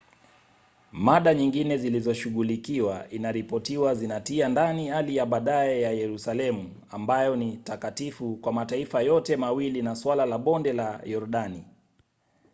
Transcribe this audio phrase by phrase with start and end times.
[0.91, 8.53] mada nyingine zilizoshughulikiwa inaripotiwa zinatia ndani hali ya baadaye ya yerusalemu ambayo ni takatifu kwa
[8.53, 11.65] mataifa yote mawili na suala la bonde la yordani